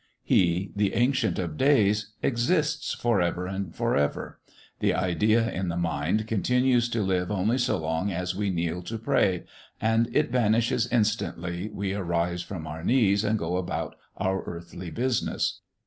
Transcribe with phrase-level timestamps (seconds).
[0.23, 4.39] He, the Ancient of Days, exists forever and forever;
[4.79, 8.97] the idea in the mind continues to live only so long as we kneel to
[8.97, 9.43] pray,
[9.79, 15.61] and it vanishes instantly we arise from our knees and go about our earthly business.